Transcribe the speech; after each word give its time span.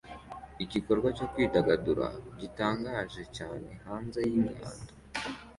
Igikorwa 0.63 1.07
cyo 1.17 1.25
kwidagadura 1.31 2.05
gitangaje 2.39 3.23
cyane 3.37 3.69
hanze 3.85 4.19
yingando 4.29 4.91